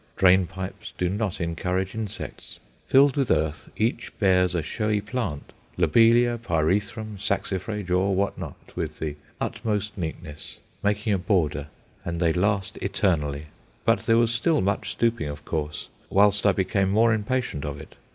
[0.15, 2.59] Drain pipes do not encourage insects.
[2.87, 8.97] Filled with earth, each bears a showy plant lobelia, pyrethrum, saxifrage, or what not, with
[8.97, 11.67] the utmost neatness, making a border;
[12.03, 13.45] and they last eternally.
[13.85, 17.95] But there was still much stooping, of course, whilst I became more impatient of it.